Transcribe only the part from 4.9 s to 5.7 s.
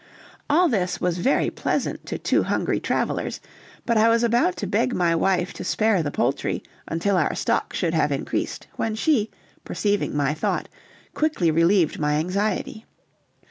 my wife to